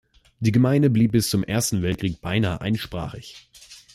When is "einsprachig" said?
2.59-3.51